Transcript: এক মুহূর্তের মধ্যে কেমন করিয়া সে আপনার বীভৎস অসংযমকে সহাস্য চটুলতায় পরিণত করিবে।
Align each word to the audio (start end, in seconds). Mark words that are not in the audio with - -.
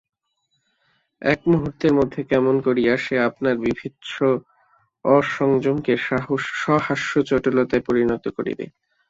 এক 1.21 1.39
মুহূর্তের 1.47 1.93
মধ্যে 1.93 2.21
কেমন 2.23 2.55
করিয়া 2.65 2.93
সে 2.97 3.15
আপনার 3.29 3.55
বীভৎস 3.61 4.11
অসংযমকে 5.05 5.93
সহাস্য 6.63 7.11
চটুলতায় 7.29 7.83
পরিণত 7.87 8.23
করিবে। 8.37 8.65